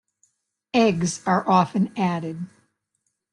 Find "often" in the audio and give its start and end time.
1.47-1.93